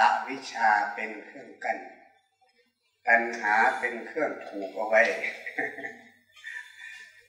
[0.00, 1.78] อวิชชาเป็นเครื่องกัน
[3.06, 5.02] ตัณหาเป็นเครื่องถูกเอาไว้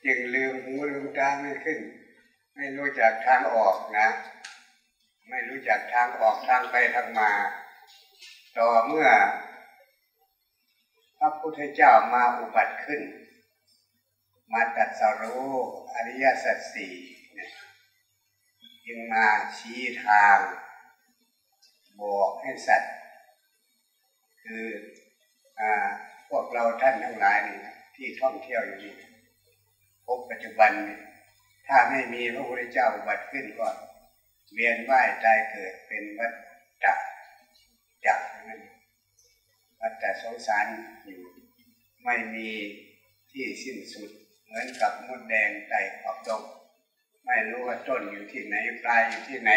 [0.06, 1.80] จึงลืมหูลืมตาไม่ขึ้น
[2.56, 4.08] ไม่รู้จักทางออกนะ
[5.30, 7.32] ไม่รู้จักทางออกทางไปทางมา
[8.58, 9.08] ต่อเมื่อ
[11.18, 13.02] พระพุทธเจ้ามาอุบัติขึ้น
[14.54, 15.48] มาตัดสรู้
[15.94, 16.96] อริยสัจสี่
[18.86, 20.38] จึงมาชี้ทาง
[22.02, 22.94] บอกให้สัตว์
[24.44, 24.66] คือ
[25.60, 25.62] อ
[26.30, 27.58] พวกเราท่านทั้งหลายนี่
[27.96, 28.94] ที่ท่องเที่ยวอยู่นี่
[30.06, 31.00] พบปัจจุบันนี่
[31.68, 33.70] ถ้าไม่มีพระพุทธเจ้าบัติขึ้นก็
[34.54, 36.34] เวียนว่ายตายเกิดเป็นวัฏ
[36.84, 37.04] จักร
[38.06, 38.62] จักนั่น
[39.80, 40.66] วัฏจักรสงสาร
[41.06, 41.22] อยู่
[42.04, 42.50] ไม่มี
[43.32, 44.10] ที่สิ้นสุด
[44.46, 46.42] เหมือนกับมดแดงไต่ขอบดง
[47.26, 49.52] ไม่รู้ว่าต้นอยู่ที่ไหนปลายอยู่ที่ไหน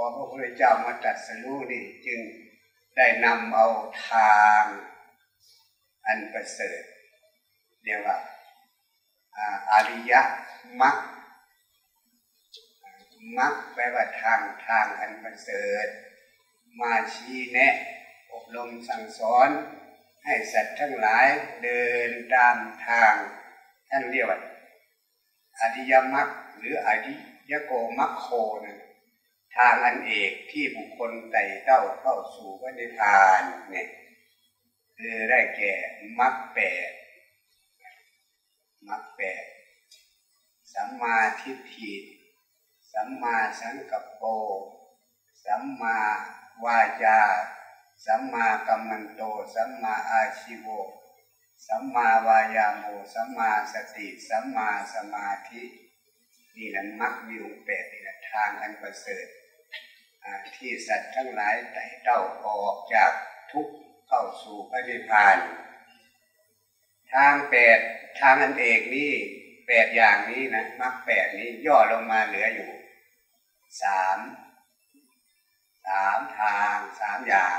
[0.00, 2.20] อพระพุทธเจ้ามาตรัสรู้นี่จึง
[2.96, 3.68] ได้นำเอา
[4.08, 4.64] ทาง
[6.06, 6.82] อันประเสริฐ
[7.84, 8.16] เรียกว่า
[9.72, 10.12] อาริย
[10.80, 10.96] มรรค
[13.38, 15.86] มรรคแปลว่าทางทางอันประเสริฐ
[16.80, 17.74] มาชี้แนะ
[18.32, 19.48] อบรมสั่งสอน
[20.24, 21.28] ให้สัตว์ทั้งหลาย
[21.62, 22.56] เดินตาม
[22.86, 23.12] ทาง
[23.90, 24.40] ท่านเรียกว่า
[25.60, 26.28] อริยมรรค
[26.58, 27.14] หรืออริ
[27.50, 28.26] ยโกมรรคโค
[28.64, 28.83] นะ
[29.56, 33.88] ทางอันเอกที่บุคคลไต่เต้าเข้าสู่พระนิพพานเนี่ย
[34.98, 35.72] คือได้แก่
[36.18, 36.90] มรรคแปด
[38.88, 39.44] มรรคแปด
[40.72, 41.94] สัมมาทิฏฐิ
[42.92, 44.22] สัมมาสังกัปโป
[45.44, 45.98] สัมมา
[46.64, 47.20] วาจา
[48.04, 49.22] สัมมากัมมันโต
[49.54, 50.68] สัมมาอาชิโว
[51.66, 55.62] สัมมาวายาโมสัมมาสติ สัมมาสมาธิ
[56.56, 59.26] นี่แหละมรรคมีองค์แปดนี่แหละทางอันประเสริฐ
[60.56, 63.12] ที่สัตว์ทั้งหลายไต่เต้าออกจาก
[63.52, 63.74] ทุกข์
[64.08, 65.38] เข้าสู่พระนิพพาน
[67.12, 67.78] ทางแปด
[68.20, 69.12] ทางอันเอกนี่
[69.66, 72.70] แปดอย่างนี้นะมรรคแปดนี้ย่อลงมาเหลืออยู่
[73.82, 74.18] สาม
[75.86, 77.58] สามทางสามอย่าง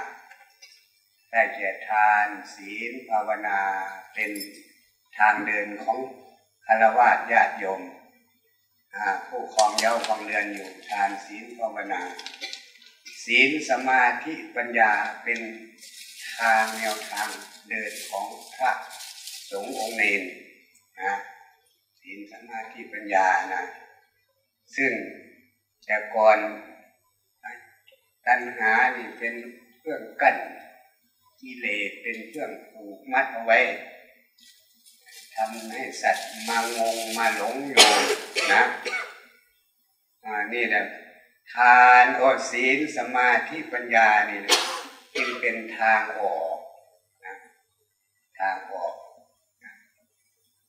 [1.31, 3.59] ได้แก่ทานศีลภาวนา
[4.13, 4.31] เป็น
[5.17, 5.97] ทางเดินของ
[6.65, 7.81] คารวะญาติโยม
[9.27, 12.01] ผู้ครองเย้าครองเรือนอยู่ทานศีลภาวนา
[13.25, 14.91] ศีลสมาธิปัญญา
[15.23, 15.39] เป็น
[16.37, 17.27] ทางแนวทาง
[17.69, 18.71] เดินของพระ
[19.51, 20.21] สงฆ์องค์เนน
[21.01, 21.13] นะ
[22.01, 23.63] ศีลสมาธิปัญญานะ
[24.75, 24.91] ซึ่ง
[25.85, 26.37] แต่ก่อน
[28.27, 29.33] ตัณหานี่เป็น
[29.77, 30.35] เครื่องกั้น
[31.41, 33.59] กิเลสเป็นเครื่องผูกมัดเอาไว้
[35.35, 37.87] ทำให้สัตว์มางงมาหลงอยู่
[38.53, 38.61] นะ
[40.53, 40.83] นี่แหละ
[41.53, 44.39] ทานอดศีลสมาธิปัญญานี่
[45.15, 46.57] จึงเป็นทางออก
[47.25, 47.35] นะ
[48.39, 48.95] ทางออก
[49.63, 49.71] นะ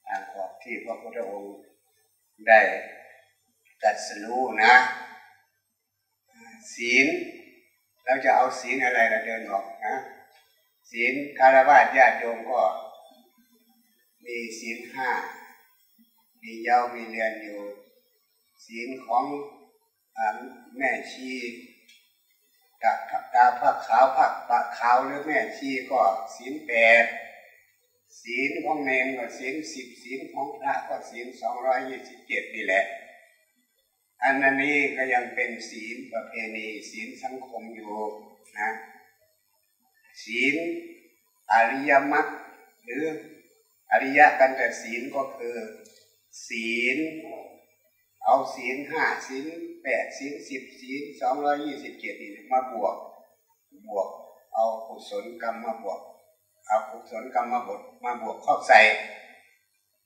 [0.06, 1.56] ทางออกที่พระพุทธองค์
[2.48, 2.60] ได้
[3.82, 4.74] ตัดสู้นะ
[6.74, 7.06] ศีล
[8.04, 9.94] เราจะเอาศีลอะไรเราเดินออกนะ
[10.90, 12.62] ศีลคารวะญาติโยมก็
[14.24, 15.10] มีศีลห้า
[16.42, 17.60] มีเย้ามีเรียนอยู่
[18.64, 19.24] ศีลของ
[20.76, 21.32] แม่ชี
[22.82, 26.02] กับตาผักขาวผักปะขาวหรือแม่ชีก็
[26.34, 26.72] ศีลแป
[27.02, 27.04] ด
[28.20, 32.84] ศีลของเนนก็ศีลสิบศีลของพระก็ศีลสองร้อยยี่สิบเจ็ดนี่แหละ
[34.22, 37.94] อันนี้ก็ยังเป็นศีลประเพณีศีลสังคมอยู่
[38.58, 38.70] นะ
[40.24, 40.56] ศีล
[41.52, 42.26] อริยมรรค
[42.84, 43.04] หรือ
[43.90, 45.56] อริยกันแต่ศีลก็คือ
[46.46, 46.98] ศีล
[48.26, 49.46] เอาศีลห้าศีล
[49.82, 52.96] แปดศีลสิบศีลสองร้อยยี่สิบเจ็ดนี่มาบวก
[53.86, 54.08] บวก
[54.54, 56.00] เอากุศลกรรมมาบวก
[56.66, 58.80] เอากุศลกรรมมาบวกมาบวกเข้าใส่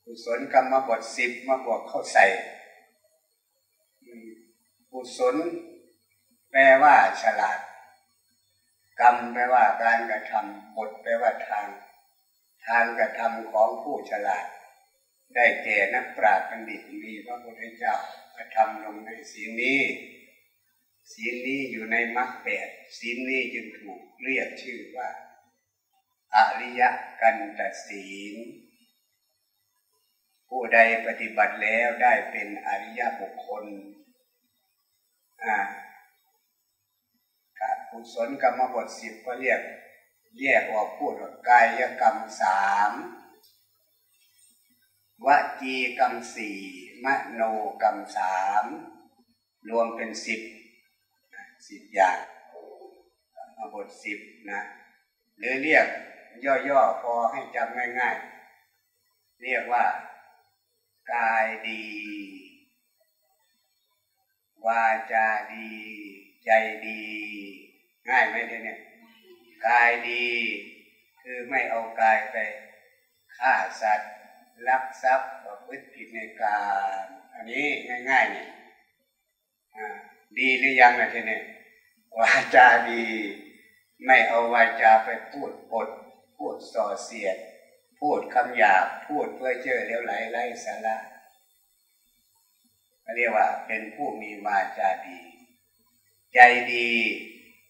[0.05, 2.25] กุศลกรรมมาบวกสิบมาบวกเข้าใส่
[4.91, 5.37] กุศล
[6.51, 7.59] แปลว่าฉลาด
[9.01, 11.67] กรรมแปลว่าการกระทำบทแปลว่าทาง
[12.67, 14.47] ทางกระทำของผู้ฉลาด
[15.35, 17.95] ได้แก่นักปราชญ์บัณฑิตมีพระพุทธเจ้า
[18.37, 19.83] กระทำลงในศีลนี้
[21.13, 22.69] ศีลนี้อยู่ในมรรคแปด
[22.99, 25.11] ศีลนี้จึงถูกเรียกชื่อว่า
[26.37, 26.83] อริย
[27.21, 28.35] กันตศีล
[30.49, 33.65] ผู้ใดปฏิบัติแล้วได้เป็นอริยบุคคล
[35.45, 35.57] อ่า
[37.91, 39.61] กุศลกรรมบทสิบก็เรียก
[40.41, 42.93] แยกออกพูดว่ากายกรรมสาม
[45.27, 45.29] ว
[45.61, 46.59] จีกรรมสี่
[47.05, 47.43] มโน
[47.83, 48.65] กรรมสาม
[49.69, 50.41] รวมเป็นสิบ
[51.69, 52.19] สิบอย่าง
[53.57, 54.19] มาบทสิบ
[54.51, 54.61] นะ
[55.39, 55.87] หรือเรียก
[56.69, 59.85] ย่อๆพอให้จำง่ายๆ เรียกว่า
[61.15, 61.85] กายดี
[64.67, 65.71] วาจาดี
[66.45, 66.51] ใจ
[66.87, 67.03] ดี
[68.09, 68.79] ง่ายไหมเนี่ย
[69.67, 70.27] กายดี
[71.23, 72.37] คือไม่เอากายไป
[73.37, 74.11] ฆ่าสัตว์
[74.69, 76.59] ลักทรัพย์ประพฤติผิดในกา
[77.03, 77.05] ร
[77.35, 77.65] อันนี้
[78.11, 78.49] ง่ายๆเนี่ย
[80.39, 81.41] ดีหรือยังนะทีนี้
[82.19, 83.05] วาจาดี
[84.05, 85.89] ไม่เอาวาจาไปพูดปด
[86.37, 87.37] พูดส่อเสียด
[88.01, 90.99] พูดคำหยาบพูดเพื่อเจอเลี้ยวไหลไร้สาระ
[93.17, 95.21] เรียกว่าเป็นผู้มีวาจาดี
[96.35, 96.39] ใจ
[96.73, 96.89] ดี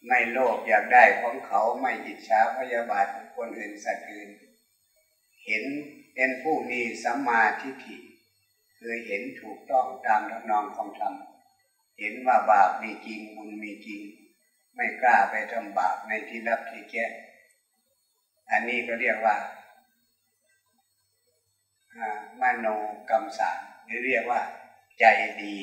[0.06, 3.06] ไม่โลภอยากได้ของเขาไม่อิจฉาพยาบาท
[3.37, 4.28] คนอื่นสัตว์อื่น
[5.44, 5.64] เห็น
[6.14, 7.96] เป็นผู้มีสัมมาทิฏฐิ
[8.78, 11.14] คือเห็นถูกต้องตามทำนองของธรรม
[11.98, 14.00] เห็นว่าบาปมีจริงบุญมีจริง
[14.74, 17.06] ไม่กล้าไปทำบาปในที่รับที่แก้
[18.50, 19.36] อันนี้ก็เรียกว่า
[22.40, 22.66] มโน
[23.10, 24.42] กรรมสารหรือเรียกว่า
[24.98, 25.04] ใจ
[25.42, 25.56] ดี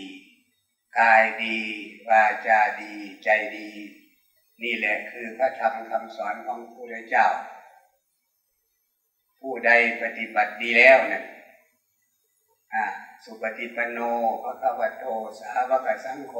[0.99, 1.57] กายดี
[2.09, 2.93] วาจาดี
[3.23, 3.69] ใจดี
[4.63, 7.27] นี่แหละคือพระธรรมคำสอนของพระพุทธเจ้า
[9.41, 11.23] ผู้ใดปฏิบัติดีแล้วเนี่ย
[13.23, 13.99] สุปฏิปันโน
[14.43, 15.05] พระคัมภโต
[15.39, 16.35] สาวกสังโฆ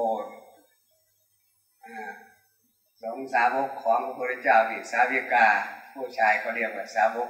[3.02, 5.48] สงสาวกของพระพุทธเจ้านี่สาวิกา
[5.94, 7.30] ผู้ชายเขาเรียกว่าสาวก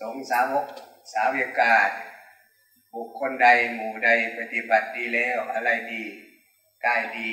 [0.00, 0.66] สงสาวก
[1.12, 1.74] สาวิกา
[2.92, 6.04] บุคคลใดหมู่ใดปฏิบัติดีแล้วอะไรดี
[6.86, 7.30] กายดี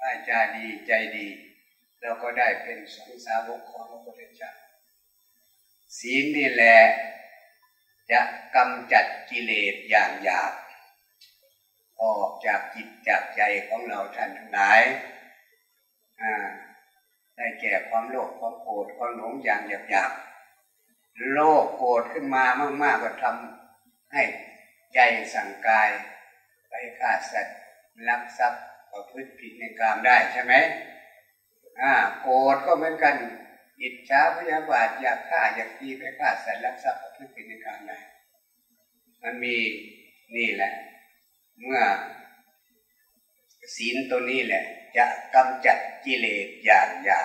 [0.00, 1.26] วาจาดีใจดี
[2.00, 4.52] เราก็ได้เป็นสงสาวกของพระพุทธเจ้า
[5.98, 6.76] ศีลนี่แหละ
[8.10, 8.20] จะ
[8.54, 10.52] กำจัดกิเลสอย่างหยาบ
[12.02, 14.80] ออกจากจิตจากใจของเราท่านทั้งหลาย
[17.36, 20.12] ได้แก่ความโลภความโกรธความหลงอย่างหยาบหยาบ
[21.30, 22.44] โลภโกรธขึ้นมา
[22.82, 24.22] มาก ๆ ก็ทำให้
[24.94, 24.98] ใจ
[25.34, 25.90] สั่งกาย
[26.68, 27.58] ไปฆ่าสัตว์
[28.08, 30.52] ลักทรัพย์ประพฤติผิดในกามได้ใช่ไหม
[31.80, 33.14] อ่าโกรธก็เหมือนกัน
[33.82, 37.98] อิจฉาพยาบาทอยากฆ่าอยากตีไปฆ่าสัตว์ลักทรัพย์ประพฤติผิดในกามได้
[39.22, 39.56] มันมี
[40.36, 40.72] นี่แหละ
[41.60, 41.82] เมื่อ
[43.76, 44.64] ศีลตัวนี้แหละ
[44.96, 47.22] จะกำจัดกิเลสอย่างหยา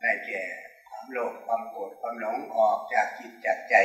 [0.00, 0.42] ได้แก่
[0.88, 3.76] ความโลภความโกรธความหลงออกจากจิตจากใจ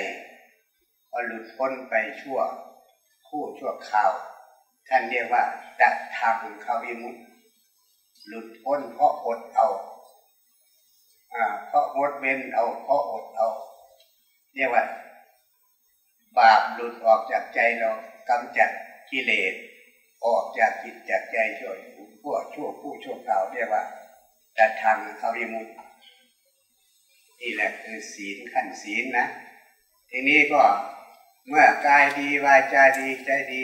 [1.10, 2.39] พอหลุดพ้นไปชั่ว
[3.27, 4.12] คู่ชั่วคราว
[4.88, 5.43] ท่านเรียกว่า
[5.81, 7.15] จะทำเขาวิมุต
[8.27, 9.67] หลุดพ้นเพราะอดเอา
[11.67, 13.48] เพราะอดเว้นเอาเพราะอดเอา
[14.55, 14.86] เรียกว่า
[16.38, 17.91] บาปหลุดออกจากใจเรา
[18.29, 18.69] กำจัด
[19.12, 19.53] กิเลส
[20.25, 21.77] ออกจากจิตจากใจช่วย
[22.24, 23.83] พวกชั่วผู้ชั่วคราเรียกว่า
[24.55, 25.67] แต่ทางเขาวิมุต
[27.41, 29.27] นี่แหละคือศีลขั้นศีลนะ
[30.09, 30.63] ทีนี้ก็
[31.48, 33.63] เมื่อกายดีวาจาดีใจดี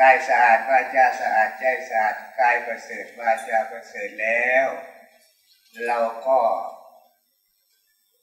[0.00, 4.66] กายสะอาดวาจาสะอาดใจสะอาดกายประเสริฐวาจาประเสริฐแล้ว
[5.86, 5.98] เรา
[6.28, 6.40] ก็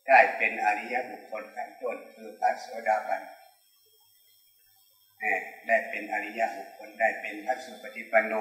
[0.07, 3.21] ได้เป็นอริยบุคคลขั้นต้นคือพระโสดาบัน
[5.67, 8.33] ได้เป็นอริยบุคคลได้เป็นพระสุปฏิปันโน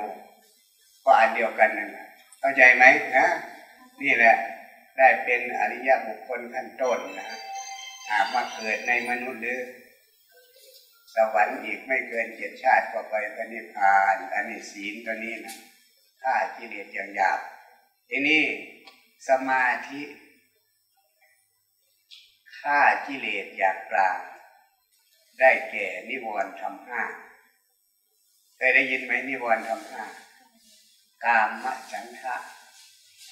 [1.04, 2.06] ก็อันเดียวกันนั่นแหละ
[2.40, 2.84] เข้าใจไหม
[3.16, 3.26] นะ
[4.02, 4.36] นี่แหละ
[4.98, 7.28] ได้เป็นอริยบุคคลขั้นต้นนะ
[8.10, 9.60] หากมาเกิดในมนุษย์หรือ
[11.14, 15.56] สวรรค์อีกไม่เกินเจ็ดชาติก็ไปพระนิพพานอันนี้ศีลตัวนี้นะ
[16.22, 17.40] ถ้ากิเลสอย่างหยาบ
[18.08, 18.42] ทีนี้
[19.28, 20.00] สมาธิ
[22.62, 24.18] ฆ่ากิเลสอย่างกลาง
[25.38, 27.02] ได้แก่นิวรณ์ทำห้า
[28.56, 30.04] เคยได้ยินไหมนิวรณ์ทำห้า
[31.24, 31.48] กาม
[31.92, 32.36] ฉันทะ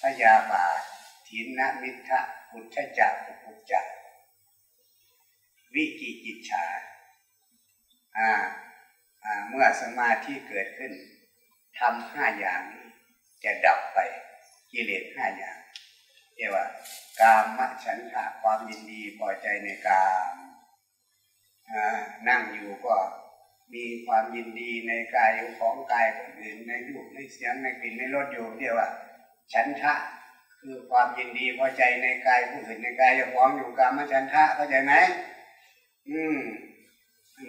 [0.00, 0.80] พยาบาท
[1.28, 3.86] ถินนมิทะพุทธจักปุปุจัก
[5.74, 6.64] วิกิจิจฉา
[8.18, 8.30] อ่า
[9.24, 10.92] อ่าเมื่อสมาธิเกิดขึ้น
[11.78, 12.62] ทำห้าอย่าง
[13.44, 13.98] จะดับไป
[14.72, 15.59] กิเลสห้าอย่าง
[16.40, 16.66] เรียกว่า
[17.20, 20.34] กามฉันทะความยินดีพอใจในกาม
[22.28, 22.96] นั่งอยู่ก็
[23.74, 28.88] มีความยินดีในกายของกายคนอื่นในรูปในเสียงในกลิ่นในรสอยู่เรียกว่า
[29.52, 29.94] ฉันทะ
[30.60, 34.94] คือความยินดีพอใจในกายผู้อื่นในกายของอยู่กามฉันทะเข้าใจไหม
[36.08, 36.38] อืม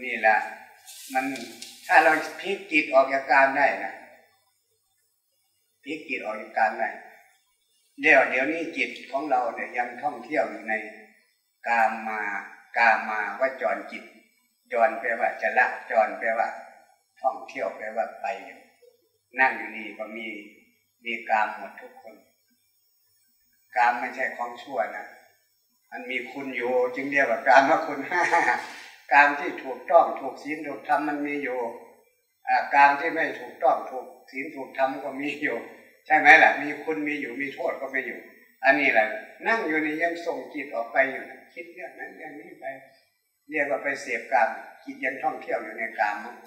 [0.03, 0.38] นี่แหละ
[1.13, 1.25] มัน
[1.88, 3.93] ถ้าเราพลิกจิตออกจากการได้นะ
[5.83, 6.89] พลิกจิตออกจากการได้
[8.01, 10.74] เดี๋ยวเดี๋ยวนี้จิตของเราเนี่ยยังท่องเที่ยวอยู่ใน
[11.67, 12.22] กามมา
[12.77, 14.03] กามมาว่าจรจิต
[14.72, 16.48] จรแปลว่าจะละจรแปลว่า
[17.22, 18.25] ท่องเที่ยวแปลว่าไป
[19.39, 20.27] นั่งอยู่นี่ก็มี
[21.05, 22.15] มีกามหมดทุกคน
[23.75, 25.05] กามไม่ใช่ของชั่วนะ
[25.91, 28.22] มันมีคุณอยู่จึงเรียกว่ากามว่าคุณห้า
[29.13, 31.60] กามที่ถูกต้องถูกศีลถูกธรรมมันมีอยู่
[32.75, 35.58] กามที่ไม่ถูกต้องถูกศีลถูกธรรมก็มีอยู่
[36.05, 38.20] ใช่ไหมล่ะ มีคุณมีอยู่มีโทษก็ไม่อยู่
[38.65, 39.08] อันนี้แหละ
[39.48, 42.65] นั่งอยู่ในยังส่งจิตออกไปอยู่ คิดเรื่องนั้นเรื่องนี้ไป
[43.50, 44.50] เรียกว่าไปเสพกรรม
[44.84, 46.38] คิดยังท่องเที่ยวอยู่ในกรรมมัน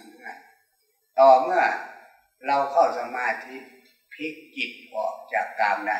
[1.18, 1.62] ต่อเมื่อ
[2.46, 3.56] เราเข้าสมาธิ
[4.12, 5.98] พลิกจิตออกจากกรรมได้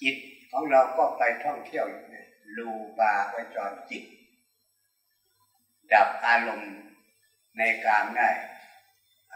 [0.00, 0.16] จิต
[0.50, 2.16] ของเราก็ไปท่องเที่ยวอยู่ใน
[2.56, 4.04] รูปาวจรจิต
[5.92, 6.74] ดับอารมณ์
[7.58, 8.28] ในกามได้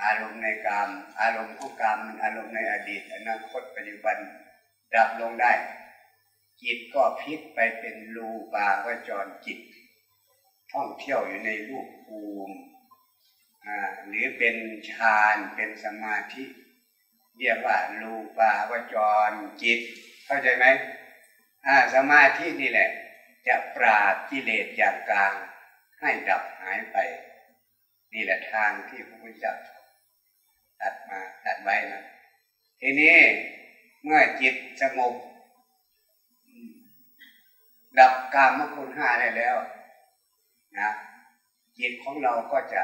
[0.00, 4.16] อารมณ์ในกาม อารมณ์ของกามมันอารมณ์ในอดีตอนาคตปัจจุบัน
[4.94, 5.52] ดับลงได้
[6.62, 9.58] จิตก็พลิกไปเป็นรูปาวจรจิต
[10.72, 12.56] ท่องเที่ยวอยู่ในรูปภูมิ
[14.06, 14.56] หรือเป็น
[14.90, 16.44] ฌานเป็นสมาธิ
[17.38, 18.96] เรียกว่ารูปาวจ
[19.28, 19.30] ร
[19.62, 19.80] จิต
[20.24, 20.66] เข้าใจไหม
[21.94, 22.90] สมาธินี่แหละ
[23.48, 25.32] จะปราบกิเลสอย่างกลาง
[26.00, 26.96] ให้ดับหายไป
[28.12, 29.54] นี่แหละทางที่พระพุทธเจ้า
[30.82, 32.02] ตัดมาตัดไว้นะ
[32.80, 33.16] ทีนี้
[34.02, 35.14] เมื่อจิตสงบ
[37.98, 39.56] ดับกามคุณห้าได้แล้ว
[40.78, 40.90] นะ
[41.78, 42.82] จิตของเราก็จะ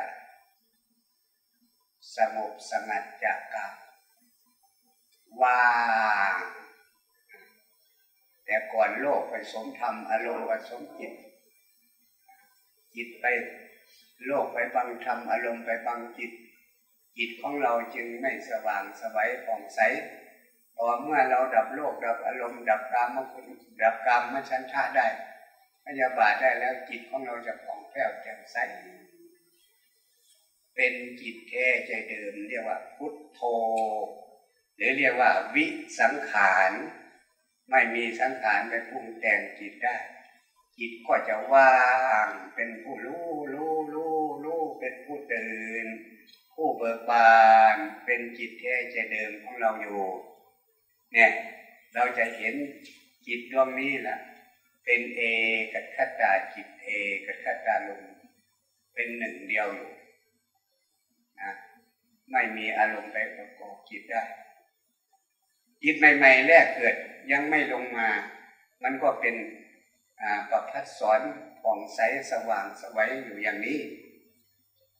[2.17, 3.75] สงบสงัดจากกาม
[5.43, 5.65] ว่า
[6.35, 6.39] ง
[8.45, 11.13] แต่ก่อนโลกไปสมธรรมอารมณ์ไปสมจิต
[12.95, 13.25] จิตไป
[14.27, 16.33] โลกไปบังธรรมอารมณ์ไปบังจิต
[17.19, 19.81] จิตของเราจึงไม่สว่างสวัยผ่องใส
[20.77, 23.47] พอเมื่อเราดับโลกดับอารมณ์ดับกามมคุณ
[23.83, 25.07] ดับกามมชันทะได้
[25.85, 28.57] พยาบาทได้แล้วจิตของเราจะผ่องแผ้วแจ่มใส
[30.75, 33.41] เป็นจิตแท้ใจเดิมเรียกว่าพุทโธ
[34.77, 35.67] หรือเรียกว่าวิ
[36.01, 36.73] สังขาร
[37.71, 39.97] ไม่มีสังขารไปปรุงแต่งจิตได้
[40.79, 41.79] จิตก็จะว่า
[42.27, 45.87] งเป็นผู้รู้รู้รู้รู้เป็นผู้ตื่น
[46.61, 47.37] ผู้เบิกบา
[47.75, 50.01] นเป็นจิตแท้ใจเดิมของเราอยู่
[51.13, 51.31] เนี่ย
[51.95, 52.55] เราจะเห็น
[53.27, 54.19] จิตดวงนี้แหละ
[54.85, 55.21] เป็นเอ
[55.73, 56.89] กัคตาจิตเอ
[57.27, 58.03] กัคตาลม
[58.95, 59.91] เป็นหนึ่งเดียวอยู่
[61.41, 61.53] นะ
[62.31, 64.23] ไม่มีอารมณ์ไปประกอบจิตได้
[65.83, 66.95] จิตใหม่ ๆ แรกเกิด
[67.33, 68.09] ยังไม่ลงมา
[68.83, 69.35] มันก็เป็น
[70.51, 71.21] ประพัดสอน
[71.61, 71.99] ผ่องใส
[72.31, 73.81] สว่างสวัยอยู่อย่างนี้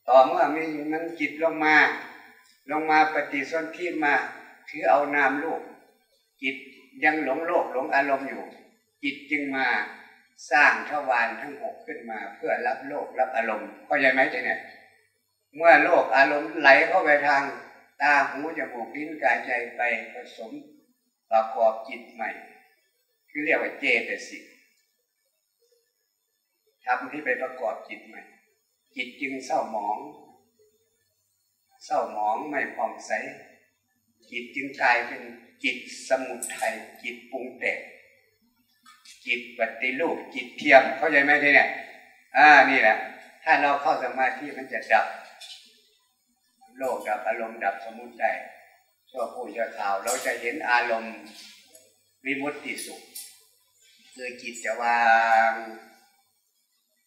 [0.09, 1.77] ต่อเมื่อมีมันจิตลงมา
[2.71, 4.15] ลงมาปฏิสนธิมา
[4.69, 5.61] ถือเอานามโลก
[6.43, 6.57] จิต
[7.05, 8.45] ยังหลงโลกหลงอารมณ์อยู่
[9.03, 9.67] จิตจึงมา
[10.51, 14.61] สร้างทวารทั้งหกขึ้นมาเพื่อรับโลกรับอารมณ์เข้าใจไหมจ๊เนี่ย
[15.57, 17.43] เมื่อโลกอารมณ์ไหลเข้าไปทาง
[18.01, 19.81] ตาหูจมูกลิ้นกายใจไป
[20.13, 20.53] ผสม
[21.31, 22.31] ประกอบจิตใหม่
[23.31, 24.45] คือเรียกว่าเจตสิก
[26.85, 28.23] ทำที่ไปประกอบจิตใหม่
[28.99, 29.99] จิตจึงเศร้าหมอง
[31.85, 33.13] เศร้าหมองไม่ผ่องใส
[34.31, 35.23] จิตจึงกลายเป็น
[35.65, 35.77] จิต
[36.09, 37.79] สมุทัยจิตปรุงแต่ง
[39.27, 41.69] จิตปฏิรูปจิตเทียมเข้าใจไหมทีเนี่ย
[42.37, 42.97] อ่านี่แหละ
[43.45, 45.07] ถ้าเราเข้าสมาธิมันจะดับ
[46.79, 48.37] โลกดับอารมณ์ดับสมุทัย
[49.11, 51.17] ชั่วผู้ชั่วข่าว เราจะเห็นอารมณ์
[52.25, 53.01] วิมุตติสุข
[54.15, 55.03] คือจิตจะวา
[55.51, 55.53] ง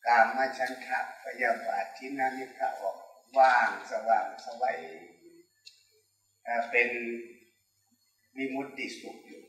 [0.06, 2.98] กามมาชันทะพยาบาทที่นานิพระออก
[3.38, 4.80] ว่างสว่างสวัย
[6.72, 6.90] เป็น
[8.38, 9.44] วิมุตติสุขอยู่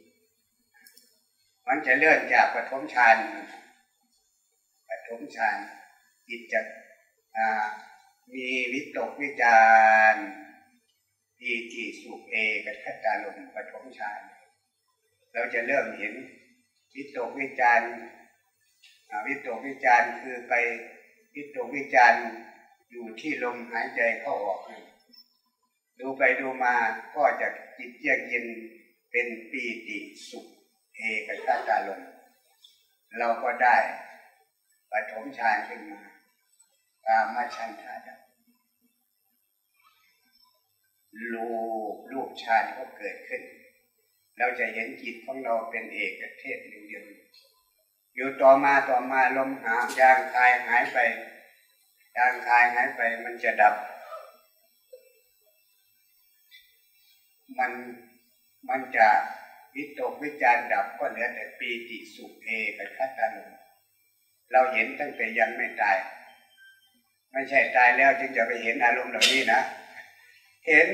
[1.66, 3.16] มันจะเลื่อนจากปฐมฌาน
[4.88, 5.58] ปฐมฌาน
[6.28, 6.60] จิตจะ
[8.32, 9.60] มีวิตกวิจา
[10.12, 10.14] ร
[11.38, 14.20] ปีติสุขเอกับทัตตาลมปฐมฌาน
[15.32, 16.14] เราจะเริ่มเห็น
[16.94, 17.82] วิตกวิจาร
[19.26, 20.52] วิตกวิจารคือไป
[21.34, 22.14] วิตกวิจาร
[22.90, 24.60] อยู่ที่ลมหายใจเข้าออก
[25.98, 26.74] ดูไปดูมา
[27.16, 28.46] ก็จะจิตเยือกเย็น
[29.10, 30.46] เป็นปีติสุข
[30.96, 32.00] เอกับทัตาลม
[33.18, 33.76] เราก็ได้
[34.90, 36.02] ปฐมฌานขึ้นมา
[37.06, 38.08] ตามมาชันทาด
[41.32, 41.52] ลู
[41.92, 43.42] กลูกชาติก็เกิดขึ้น
[44.38, 47.04] เราจะเห็นจิตของเราเป็นเอกเทศเดียว
[48.14, 50.98] อยู่ต่อมาต่อมาลมหายางคายหายไป
[52.16, 53.74] ยางคายหายไปมันจะดับ
[57.58, 57.72] มัน
[58.68, 59.08] มันจะ
[59.74, 63.50] วิตกวิจารดับก็เหลือแต่ปีติสุขเอกับคัตตาลม
[64.52, 65.96] เราเห็นตั้งแต่ยังไม่ตาย
[67.32, 69.60] ไม่ใช่ตายแล้วจึงจะไปเห็นอารมณ์เหล่านี้นะ
[70.66, 70.86] เห็น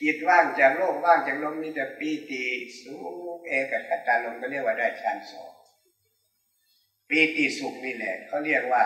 [0.00, 2.42] จิตว่างจากโลกว่างจากลมมีแต่ปีติ
[2.80, 2.94] สุ
[3.36, 5.52] ขเอกับคัตตาลมก็เรียกว่าได้ฌานสอง
[7.14, 8.84] ปีติสุขนี่แหละเขาเรียกว่า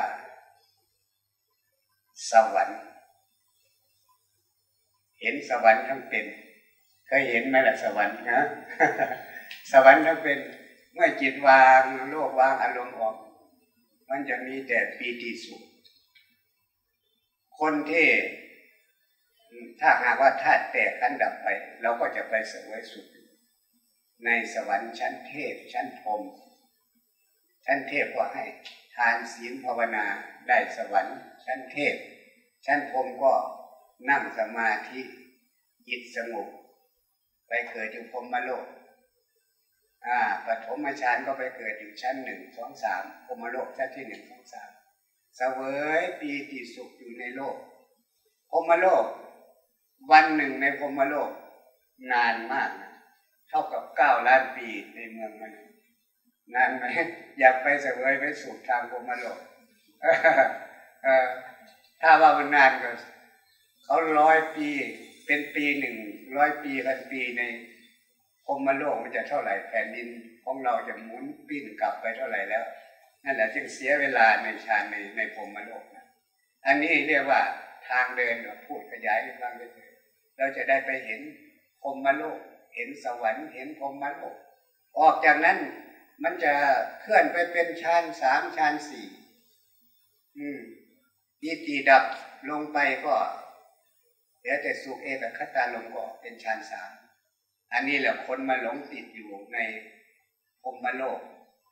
[2.31, 2.81] สวรรค์
[5.21, 6.25] เห็นสวรรค์ทั้งเป็น
[7.07, 8.41] เคยเห็นไหมล่ะสวรรค์นะ
[9.73, 10.39] สวรรค์ทั้งเป็น
[10.95, 13.17] เมื่อจิตวางโลกวางอารมณ์ออก
[14.09, 15.63] มันจะมีแต่ปีติสุข
[17.59, 18.07] คนที่
[19.81, 21.47] ถ้าหากว่าธาตุแตกกันดับไป
[21.83, 23.07] เราก็จะไปเสวยสุข
[24.25, 26.23] ในสวรรค์ชั้นเทพชั้นพรม
[27.67, 28.45] ชั้นเทพก็ให้
[28.95, 30.05] ทานศีลภาวนา
[30.49, 31.95] ได้สวรรค์ ชั้นเทพ
[32.67, 33.33] ชั้นพรมก็
[34.11, 35.01] นั่งสมาธิ
[35.87, 36.47] จิตสงบ
[37.49, 38.65] ไปเกิดอยู่พรมโลก
[40.07, 44.71] อ่าปฐมฌานก็ไปเกิดอยู่ชั้นหนึ่งสองสามพรมโลกชั้นที่หนึ่งสองสาม
[45.37, 45.61] เสว
[45.99, 47.57] ยปีติสุขอยู่ในโลก
[48.51, 49.05] พรมโลก
[50.11, 51.31] วันหนึ่งในพรมโลก
[52.13, 52.71] นานมาก
[53.49, 55.76] เท่ากับเก้าล้านปีในเมืองมันนา
[56.55, 56.85] นไหม
[57.39, 59.39] อยากไปเสวยไปสู่ทางพรมโลก
[62.01, 62.91] ถ้าว่ามันนานก็
[63.85, 64.69] เขาร้อยปี
[65.27, 65.97] เป็นปีหนึ่ง
[66.37, 67.43] ร้อยปีพันปีใน
[68.45, 70.09] พรมโลกมันจะเท่าไหร่แผ่นดิน
[70.45, 72.65] ของเราจะหมุนปิ้นกลับไปเท่าไหร่แล้ว
[73.25, 76.05] นั่นแหละจึงเสียเวลาในฌานในในพรมโลกนะ
[76.67, 77.41] อันนี้เรียกว่า
[77.89, 79.93] ทางเดินเราพูดขยายให้ฟังได้เลย
[80.39, 81.21] เราจะได้ไปเห็น
[81.83, 82.39] พรมโลก
[82.75, 84.35] เห็นสวรรค์เห็นพรมโลก
[84.99, 85.59] ออกจากนั้น
[86.23, 86.55] มันจะ
[87.01, 89.07] เคลื่อนไปเป็นฌานสามฌานสี่
[90.39, 90.61] อืม
[91.41, 92.05] ปีติดับ
[92.51, 93.15] ลงไปก็
[94.39, 96.91] เหลือแต่สุขเอกคตาลงก็เป็นฌานสาม
[97.73, 99.59] อันนี้แหละคนมาหลงติดอยู่ใน
[100.63, 101.21] พรมโลก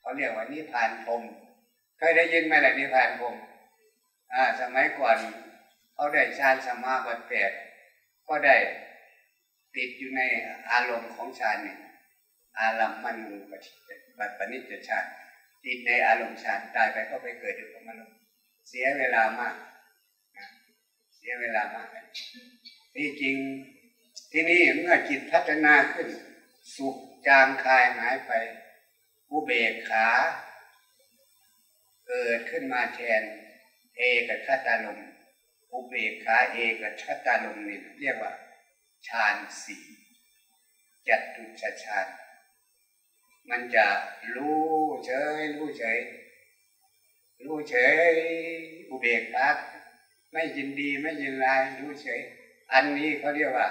[0.01, 1.23] เขาเรียกว่านิพานพรม
[1.99, 3.35] เคยได้ยินไหมล่ะนิพานพรม
[4.33, 5.17] อ่า สมัยก่อน
[5.95, 7.51] เขาได้ฌานสมาบัติแปด
[8.29, 8.57] ก็ได้
[9.77, 10.23] ติดอยู่ใน
[10.71, 11.79] อารมณ์ของฌานหนึ่ง
[12.61, 13.17] อารมณ์มัน
[14.19, 15.05] บัติปณิจฌาน
[15.65, 18.13] ติดในอารมณ์ฌานตายไปก็ไปเกิดอยู่พรมโลก
[18.69, 19.57] เสียเวลามาก
[21.17, 21.89] เสียเวลามาก
[22.95, 23.37] ที่จริง
[24.33, 26.09] ที่นี่เมื่อจิตพัฒนาขึ้น
[26.77, 26.97] สุข
[27.27, 28.33] จางคายหายไป
[29.31, 30.09] อุเบกขา
[32.07, 33.23] เกิดขึ้นมาแทน
[33.97, 34.99] เอกับชาตาลม
[35.73, 38.33] อุเบกขาเอกับชาตาลมนี่เรียกว่า
[39.09, 39.85] ฌานสี่
[41.09, 42.07] จัตุชฌาน
[43.51, 43.87] มันจะ
[44.37, 44.63] รู้
[45.07, 45.99] เฉยรู้เฉย
[47.45, 47.75] รู้เฉ
[48.11, 48.13] ย
[48.89, 49.49] อุเบกขา
[50.33, 52.21] ไม่ยินดีไม่ยินร้ายรู้เฉย
[52.73, 53.69] อันนี้เขาเรียกว่า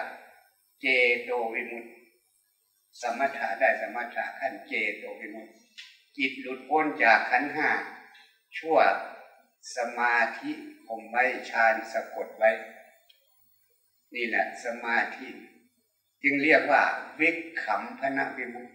[0.82, 0.86] เจ
[1.24, 1.90] โตวิมุตติ
[3.02, 5.54] สมถะได้สมถะขั้นเจโตวิมุตติ
[6.18, 7.70] จิตหลุดพ้นจากขันห้า
[8.58, 8.78] ชั่ว
[9.76, 10.52] สมาธิ
[10.88, 12.52] ผมไว้ฌานสะกดไว้
[14.14, 15.28] นี่แหละสมาธิ
[16.24, 16.84] จึงเรียกว่า
[17.20, 17.30] วิ
[17.64, 18.74] ขำพนะวิมุตติ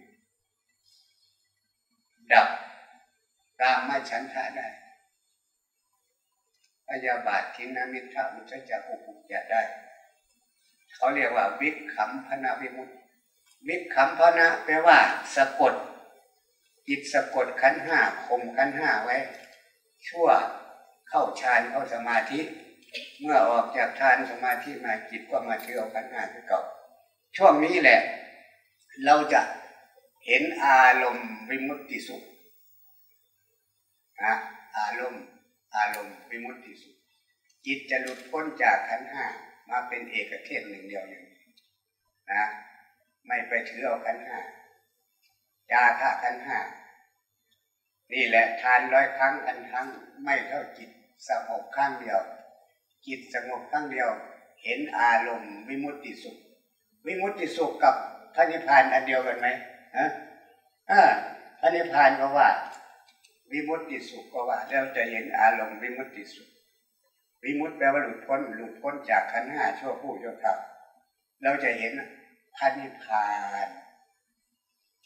[2.33, 2.47] ดับ
[3.61, 4.67] ตามมาฉันทะได้
[6.87, 9.61] พยาบาททินามิทะอุจจะอุปุจะได้
[10.93, 12.93] เขาเรียกว่า วิขำพนะวิมุตติ
[13.67, 14.97] วิขำพนะแปลว่า
[15.35, 15.73] สะกด
[16.87, 19.17] จิตสะกดขันห้าคมขันห้าไว้
[20.07, 20.27] ชั่ว
[21.09, 22.39] เข้าฌานเข้าสมาธิ
[23.21, 26.61] เมื่อออกจากฌานสมาธิมาจิตก็มาเที่ยวขันห้าที่เก่า
[27.37, 27.99] ช่วงนี้แหละ
[29.05, 29.41] เราจะ
[30.31, 32.23] เห็นอารมณ์วิมุตติสุข
[34.23, 34.35] นะ
[34.77, 35.23] อารมณ์
[35.75, 36.95] อารมณ์วิมุตติสุข
[37.65, 39.25] จิตจะหลุดพ้นจากขันห้า
[39.69, 41.37] มาเป็นเอกเทศหนึ่งเดียวอย่างนี้
[42.31, 42.43] นะ
[43.25, 44.39] ไม่ไปถือเอาขันห้า
[45.71, 46.59] ยาฆ่าขันห้า
[48.13, 49.87] นี่แหละทานร้อยครั้งพันครั้ง
[50.23, 50.89] ไม่เท่าจิต
[51.27, 52.19] สงบครั้งเดียว
[53.07, 54.09] จิตสงบครั้งเดียว
[54.63, 56.37] เห็นอารมณ์วิมุตติสุข
[57.07, 57.95] วิมุตติสุขกับ
[58.35, 59.47] พระนิพพานอันเดียวกันไหม
[59.97, 60.07] ฮะ
[61.59, 62.49] พระนิพพานก็ว่า
[63.51, 66.49] วิมุตติสุขก็ว่าเราจะเห็นอารมณ์วิมุตติสุข
[67.43, 70.59] วิมุตติแปลว่าหลุดพ้นหลุดพ้นจากขันห้าชั่วผู้ชั่วคราว
[71.43, 71.93] เราจะเห็น
[72.55, 73.27] พระนิพพา
[73.65, 73.67] น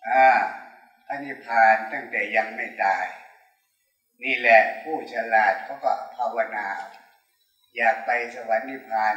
[0.08, 0.26] อ่า
[1.06, 3.06] พระนิพพานตั้งแต่ยังไม่ตาย
[4.24, 6.68] นี่แหละผู้ฉลาดเขาก็ภาวนา
[7.78, 9.16] อยากไปสวรรค์นิพพาน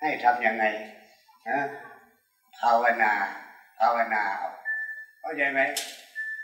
[0.00, 0.64] ให้ทำยังไง
[1.48, 1.60] นะ
[2.60, 3.12] ภาวนา
[3.78, 5.60] ภาวนาเข้าใจไหม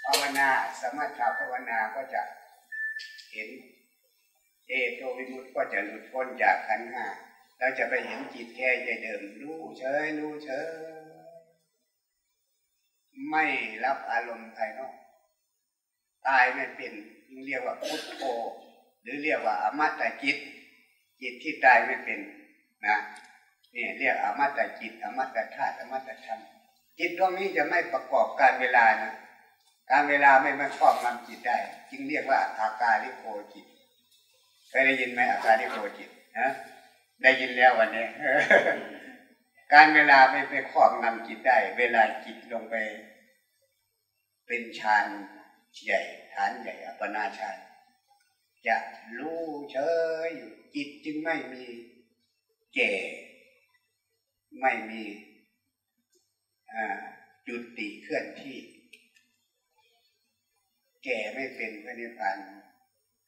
[0.04, 0.48] ภาวนา
[0.80, 2.22] สมถะภาวนาก็จะ
[3.32, 3.48] เห็น
[4.68, 7.06] เอโตวิมุตก็จะหลุดพ้นจากขันห้า
[7.58, 10.66] เราจะไปเห็นจิตแค่ใจเดิมรู้เฉยรู้เฉย
[13.30, 13.44] ไม่
[13.84, 14.94] รับอารมณ์ภายนอก
[16.26, 16.92] ตายไม่เป็น
[17.46, 18.22] เรียกว่าพุทโธ
[19.02, 20.36] หรือเรียกว่าอมตะจิต
[21.20, 22.20] จิตที่ตายไม่เป็น
[22.86, 22.96] นะ
[23.74, 26.40] นี่เรียกอมตะจิตอมตะธาตุอมตะธรรม
[27.04, 29.12] จิตตรงนี้จะไม่ประกอบการเวลานะ
[29.90, 31.58] การเวลาไม่มาครอบงำจิตได้
[31.90, 33.66] จึงเรียกว่าอาการลิโกจิต
[34.68, 36.48] เคยได้ยินไหมอาการลิโกจิตนะ
[37.22, 38.06] ได้ยินแล้ววันนี้
[39.72, 42.74] การเวลาไม่ไปครอบงำจิตได้ เวลาจิตลงไป
[44.46, 45.06] เป็นฌาน
[45.84, 46.00] ใหญ่
[46.34, 47.56] ฐานใหญ่อัปนาฌาน
[48.66, 48.76] จะ
[49.18, 49.76] รู้เฉ
[50.26, 51.64] ยอยู่จิตจึงไม่มี
[52.74, 52.92] แก่
[54.60, 55.02] ไม่มี
[57.46, 58.58] จุดติเคลื่อนที่
[61.04, 62.36] แก่ไม่เป็นพระนิพพาน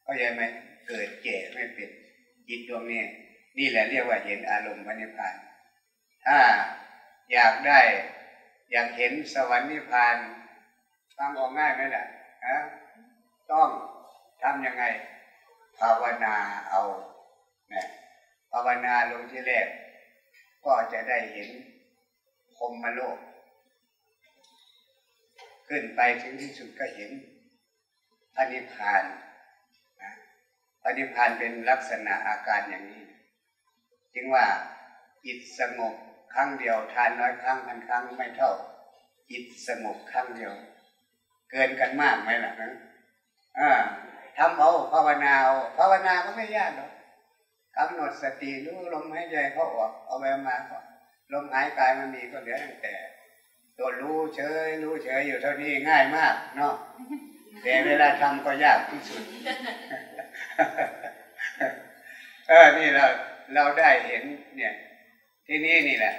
[0.07, 0.43] ก็ยังไหม
[0.87, 1.89] เกิดแก่ไม่เป็น
[2.49, 3.03] จิตดวงนี้
[3.59, 5.35] นี่แหละเรียกว่าเห็นอารมณ์พระนิพพาน
[6.27, 6.39] ถ้า
[7.33, 7.81] อยากได้
[8.71, 10.17] อยากเห็นสวรรค์นิพพาน
[11.17, 12.05] ฟังออกง่ายไหมล่ะ
[12.47, 12.57] ฮะ
[13.53, 13.69] ต้อง
[14.43, 14.85] ทำยังไง
[15.79, 16.35] ภาวนา
[16.69, 16.83] เอา
[17.71, 17.87] เนี่ย
[18.51, 19.67] ภาวนาลงที่แรก
[20.65, 21.49] ก็จะได้เห็น
[22.57, 23.17] พรมโลก
[25.69, 27.11] ขึ้นไปถึงที่สุดก็เห็น
[28.35, 29.05] พระนิพาน
[30.03, 30.13] นะ
[30.85, 33.03] อนิพานเป็นลักษณะอาการอย่างนี้
[34.15, 34.47] จึงว่า
[35.25, 35.95] จิตสงบ
[36.35, 38.53] ครั้งเดียวทานน้อยครั้งพันครั้งไม่เท่า
[39.31, 40.53] จิตสงบครั้งเดียว
[41.51, 42.73] เกินกันมากไหมล่ะนะ
[44.39, 46.91] ทำเอาภาวนาเอาภาวนาก็ไม่ยากหรอก
[47.77, 50.79] กำหนดสติรู้ลมหายใจเขาออกเอาไปมาก็
[51.33, 52.95] ลมหายกายมันมีก็เหลือแต่
[53.79, 56.75] ตัวรู้เฉยรู้เฉยอยู่เท่านี้ง่ายมากเนาะ
[57.63, 59.23] แต่เวลาทำก็ยากที่สุด
[62.49, 63.05] เออนี่เรา
[63.55, 64.23] เราได้เห็น
[64.57, 64.75] เนี่ย
[65.47, 66.15] ที่นี่นี่แหละ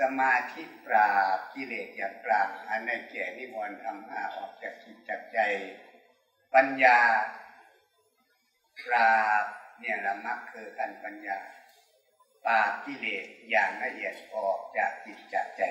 [0.00, 5.38] สมาธิปราบกิเลสอย่างกลางอันในแก่นิวรณ์ทำห้าออกจากจิตจากใจ
[6.54, 6.98] ปัญญา
[8.86, 9.44] ปราบ
[9.78, 11.38] เนี่ยละมักคือกันปัญญา
[12.46, 15.62] ปราบกิเลสอย่างละเอียดออกจากจิตจากใจ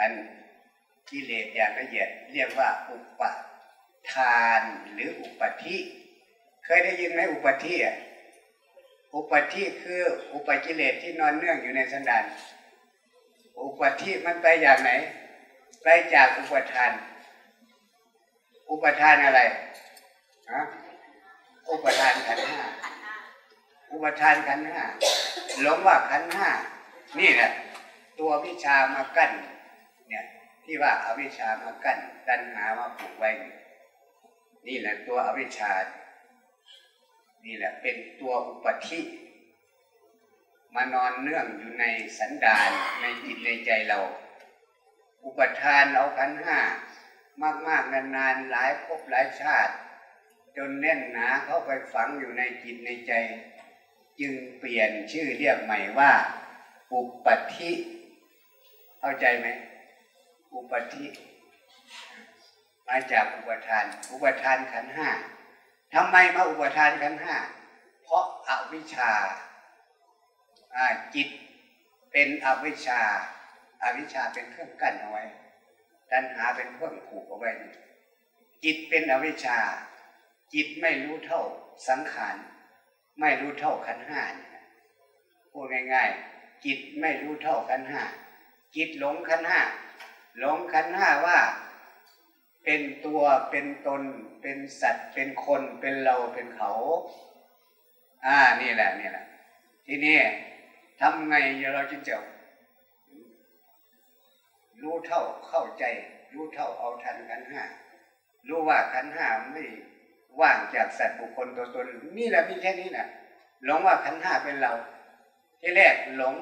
[0.00, 0.12] กัน
[1.10, 3.22] กิเลสอย่างละเอียดเรียกว่าอุป
[4.12, 4.60] ทาน
[4.92, 5.76] หรืออุปธิ
[6.64, 7.96] เคยได้ยินไหมอุปธิอะ
[9.14, 10.00] อุปธิคือ
[10.32, 12.24] อุปกิเลสที่นอนเนื่องอยู่ในสันดาน
[13.60, 14.90] อุปธิมันไปอย่างไหน
[15.82, 16.92] ไปจากอุปทาน
[18.70, 19.40] อุปทานอะไร
[20.52, 20.62] ฮะ
[21.70, 22.60] อุปทานขันห้า
[23.92, 24.82] อุปทานขันห้า
[25.60, 26.48] หลงว่าขันห้า
[27.18, 27.50] นี่แหละ
[28.18, 29.49] ตัววิชามากั้นเนี่ย
[30.72, 33.30] ที่ว่าอาวิชามากั้นตัณหามาผูกไว้
[34.66, 35.72] นี่แหละตัวอวิชา
[37.44, 39.00] นี่แหละเป็นตัวอุปธิ
[40.74, 41.84] มานอนเนื่องอยู่ใน
[42.18, 44.00] สันดานในจิตในใจเรา
[45.24, 46.58] อุปทานเอาขันห้า
[47.68, 49.74] มากๆนานๆหลายภพหลายชาติ
[50.56, 53.12] จนแน่นหนาเข้าไปฝังอยู่ในจิตในใจ
[54.20, 56.12] จึงเปลี่ยนชื่อเรียกใหม่ว่า
[56.92, 57.70] อุปธิ
[59.00, 59.48] เข้าใจไหม
[60.54, 61.06] อุปธิ
[62.88, 65.08] มาจากอุปทาน อุปทานขันห้า
[65.94, 67.36] ทำไมมาอุปทานขันห้า
[68.02, 69.10] เพราะอาวิชชา
[71.14, 71.28] จิต
[72.12, 73.00] เป็นอวิชชา
[73.82, 75.24] อาวิชชาเป็นเครื่องกั้นเอาไว้
[76.12, 77.50] ตัณหาเป็นเครื่องผูกเอาไว้
[78.64, 79.58] จิตเป็นอวิชชา
[80.54, 81.42] จิตไม่รู้เท่า
[81.88, 82.36] สังขาร
[83.20, 84.22] ไม่รู้เท่าขันห้า
[85.50, 88.02] พูดง่ายๆจิตไม่รู้เท่าขันห้า
[88.76, 89.60] จิตหลงขันห้า
[90.38, 91.38] หลงขันห้าว่า
[92.64, 94.02] เป็นตัวเป็นตน
[94.42, 96.72] เป็นสัตว์ เป็นคนเป็นเราเป็นเขา
[98.26, 99.26] อ่านี่แหละนี่แหละ
[99.86, 100.18] ทีนี้
[101.00, 101.34] ทำไง
[101.74, 102.16] เราจึงจะ
[104.82, 105.84] รู้เท่าเข้าใจ
[106.32, 107.62] รู้เท่าเอาทันขันห้า
[108.48, 109.64] รู้ว่าขันห้าไม่
[110.40, 111.86] ว่างจากสัตว์บุคคลตัวตน
[112.18, 113.06] นี่แหละมีแค่นี้นะ
[113.64, 114.72] หลงว่าขันห้าเป็นเรา
[115.60, 116.34] ที่แรกหลง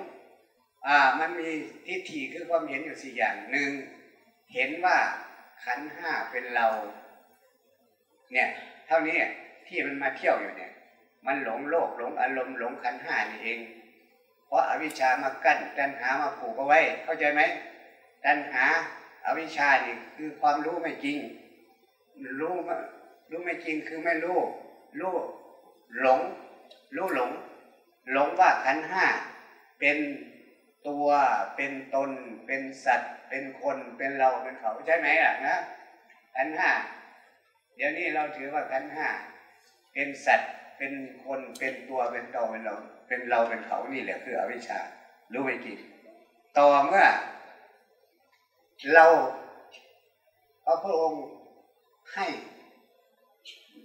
[0.87, 1.49] อ่ามันมี
[1.87, 3.71] ทิฏฐิคือความเห็นอยู่สี่อย่างหนึ่ง
[4.55, 4.99] เห็นว่า
[5.65, 6.67] ขันห้าเป็นเรา
[8.33, 8.49] เนี่ย
[8.87, 9.19] เท่านี้
[9.67, 10.73] ที่มันมาเที่ยวอยู่เนี่ย
[11.27, 13.61] มันหลงโลกหลงอารมณ์หลงขันห้านี่เอง
[14.47, 17.43] เพราะอาวิชชามากั้นตัณหามาผูกเอาไว้ เข้าใจไหม
[18.25, 18.65] ตัณหา
[19.27, 21.19] อาวิชชานี่คือความรู้ไม่จริง
[22.41, 22.55] รู้
[23.31, 24.39] รู้ไม่จริงคือไม่รู้
[25.01, 25.15] รู้
[26.01, 26.21] หลง
[26.97, 27.31] รู้หลง
[28.13, 29.05] หลงว่าขันห้า
[29.79, 29.97] เป็น
[30.87, 31.07] ตัว
[31.57, 32.11] เป็นตน
[32.47, 35.57] เป็นสัตว์ เป็นคนเป็นเราเป็นเขาใช่ไหมล่ะนะ
[36.35, 36.71] ขันห้า
[37.77, 39.09] เดี๋ยวนี้เราถือว่าขันห้า
[39.93, 40.93] เป็นสัตว์เป็น
[41.25, 42.75] คนเป็นตัวเป็นตเป็นเรา
[43.09, 44.81] เป็นเราเป็นเขานี่แหละคืออวิชชา
[45.33, 45.79] รู้ไม่จริง
[46.59, 47.07] ต่อเมื่อ
[48.95, 49.07] เรา
[50.65, 51.25] พระพุทธองค์
[52.15, 52.27] ให้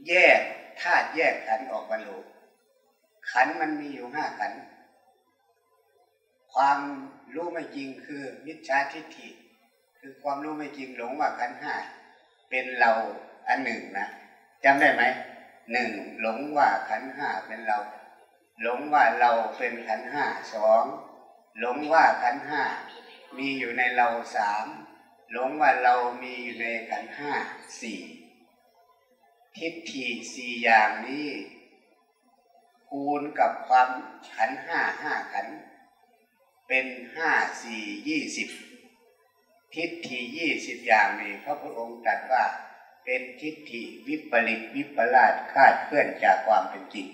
[0.08, 0.40] แยก
[0.82, 2.22] ธาตุแยกขันออกมารู้
[3.32, 4.56] ขันมันมีอยู่ห้าขันธ
[6.56, 6.80] ความ
[7.34, 9.30] รู้ไม่จริงคือมิจฉาทิฏฐิ
[10.00, 11.74] คือความรู้ไม่จริงหลงว่าขันห้า
[12.50, 12.92] เป็นเรา
[13.48, 14.08] อันหนึ่งนะ
[14.64, 15.04] จำได้ไหม
[15.72, 17.80] หนึ่งหลงว่าขันห้าเป็นเรา
[18.62, 20.84] หลงว่าเราเป็นขันห้าสอง
[21.60, 22.64] หลงว่าขันห้า
[23.38, 24.66] มีอยู่ในเราสาม
[25.32, 27.32] หลงว่าเรามีอยู่ในขันห้า
[27.82, 28.02] สี่
[29.58, 31.30] ทิฏฐิสี่อย่างนี้
[32.88, 33.90] คูณกับความ
[34.36, 35.48] ขันห้าห้าขัน
[36.68, 37.32] เป็นห้า
[37.64, 38.50] สี่ยี่สิบ
[39.74, 42.46] ทิฏฐิยี่สิบอย่างนี้พระพุทธองค์ตรัสว่า
[43.06, 47.08] เป็นทิฏฐิวิปริตวิปลาสคาดเคลื่อนจากความเป็นจริง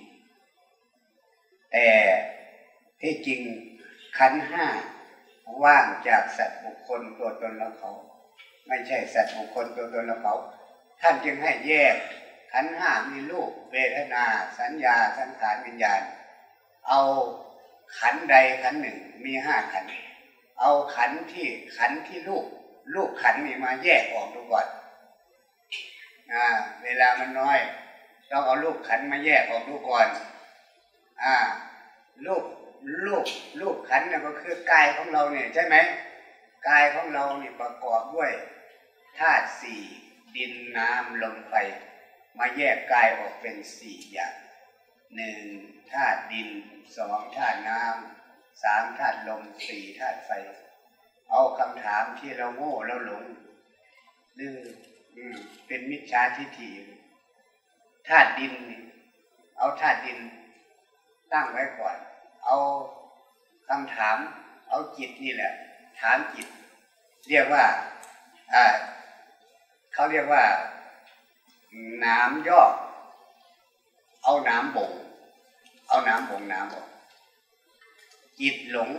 [1.71, 1.89] แต่
[3.01, 3.41] ที่จริง
[4.17, 4.67] ขันห้า
[5.63, 7.91] ว่างจากสัตว์บุคคลตัวตนเราเขา
[8.67, 10.35] ไม่ใช่สัตว์บุคคลตัวตนเราเขา
[11.01, 11.95] ท่านจึงให้แยก
[12.51, 14.23] ขันห้ามีรูปเวทนา
[14.59, 16.01] สัญญาสังขารวิญญาณ
[16.87, 17.01] เอา
[17.97, 19.83] ขันใดขันหนึ่งมีห้าขัน
[20.59, 21.47] เอาขันที่
[21.77, 22.45] ขันที่รูป
[22.93, 24.67] รูปขันนี่มาแยกออกดูก่อน
[26.33, 26.45] อ่า
[26.83, 27.59] เวลามันน้อย
[28.31, 30.07] ต้องเอารูปขันมาแยกออกดูก่อน
[31.23, 31.35] อ่า
[32.25, 32.43] รูป
[33.05, 33.25] รูป
[33.59, 35.75] รูปขันเนี่ยก็คือกายของเราเนี่ยใช่ไหม
[36.67, 38.31] กายของเราเนี่ยประกอบด้วย
[39.17, 39.81] ธาตุสี่
[40.35, 41.53] ดินน้ำลมไฟ
[42.37, 44.33] มาแยกกายออกเป็นสี่อย่าง
[45.15, 45.39] หนึ่ง
[45.93, 46.49] ธาตุดิน
[46.97, 50.31] สองธาตุน้ำสามธาตุลมสี่ธาตุไฟ
[51.29, 53.23] เอาคำถามที่เราโง่เราหลง
[54.35, 54.55] หรือ
[55.67, 56.71] เป็นมิจฉาทิฏฐิ
[58.07, 58.53] ธาตุดิน
[59.57, 60.19] เอาธาตุดิน
[61.33, 61.97] ตั้งไว้ก่อน
[62.45, 62.57] เอา
[63.67, 64.17] คำถาม
[64.69, 65.53] เอาจิตนี่แหละ
[65.99, 66.47] ถามจิต
[67.29, 67.65] เรียกว่า
[69.93, 70.45] เขาเรียกว่า
[72.05, 72.61] น้ำย่อ
[74.23, 74.91] เอาน้ำบ่ง
[75.89, 76.87] เอาน้ำบ่งน้ำออก
[78.39, 78.89] จิตหลง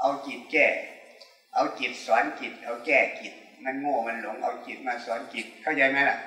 [0.00, 0.66] เอาจิตแก้
[1.54, 3.34] เอาจิตสอนจิต เอาแก้จิต
[3.64, 6.18] มันโง่มันหลง เอาจิตมาสอนจิต เข้าใจไหมล่ะ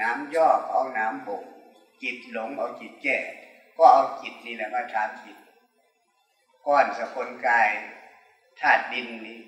[0.00, 1.42] น้ำย่อเอาน้ำบ่ง
[2.02, 3.16] จิตหลงเอาจิตแก้
[3.76, 5.36] ก็เอาจิตนี่แหละมาถามจิต
[6.66, 7.68] ก้อนสกลกาย
[8.60, 9.38] ธาตุดินนี้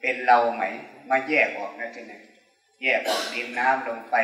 [0.00, 0.62] เป็นเราไหม
[1.10, 2.20] มาแยกออกนะทีนี้
[2.82, 4.16] แยกออกดินน้ำลงไป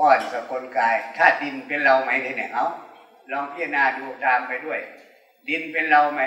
[0.00, 2.66] ก้อนสกลกายธาตุดินเป็นเราไหมทีนี้เอา
[3.32, 4.80] ลองพิจารณาดูตามไปด้วย
[5.48, 6.22] ดินเป็นเราไหม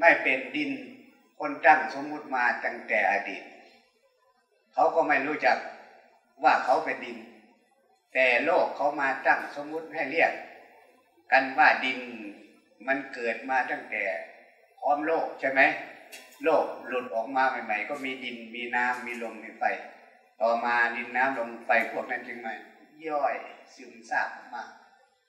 [0.00, 0.70] ไม่เป็นดิน
[1.38, 3.42] คนตั้งสมมุติมาตั้งแต่อดีต
[4.72, 5.56] เขาก็ไม่รู้จัก
[6.44, 7.18] ว่าเขาเป็นดิน
[8.14, 10.32] แต่โลกเขามาตั้งสมมุติให้เรียก
[11.32, 11.98] กันว่าดิน
[12.86, 14.04] มันเกิดมาตั้งแต่
[14.80, 15.60] พร้อมโลกใช่ไหม
[16.44, 19.64] โลกหลุดออกมาใหม่ ๆ ก็มีดินมีน้ำมีลมมีไฟ
[20.40, 22.54] ต่อมาดินน้ำลมไฟพวกนั้นจึงมา
[23.08, 23.34] ย่อย
[23.74, 24.62] ซึมซาบออกมา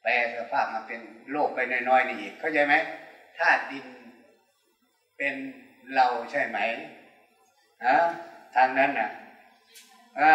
[0.01, 1.59] แปลสภาพมาเป็นโลกไป
[1.89, 2.73] น้อยๆนี่อีกเข้าใจไหม
[3.37, 3.85] ถ้าดิน
[5.17, 5.33] เป็น
[5.95, 6.59] เราใช่ไหม
[7.85, 7.97] ฮะ
[8.55, 9.09] ทางนั้นน่ะ
[10.19, 10.33] อ่า